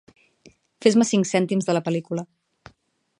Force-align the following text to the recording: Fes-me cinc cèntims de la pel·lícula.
Fes-me 0.85 1.05
cinc 1.09 1.29
cèntims 1.33 1.69
de 1.69 1.77
la 1.79 1.83
pel·lícula. 1.91 2.25